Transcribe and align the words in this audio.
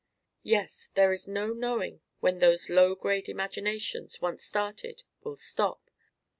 "Yes, 0.41 0.89
there 0.95 1.11
is 1.11 1.27
no 1.27 1.53
knowing 1.53 2.01
when 2.21 2.39
those 2.39 2.71
low 2.71 2.95
grade 2.95 3.29
imaginations, 3.29 4.19
once 4.19 4.43
started, 4.43 5.03
will 5.21 5.37
stop. 5.37 5.91